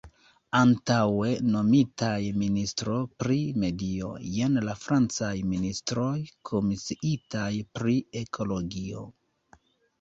[0.59, 2.13] Antaŭe nomitaj
[2.43, 6.17] "ministro pri medio", jen la francaj ministroj
[6.53, 9.09] komisiitaj pri ekologio.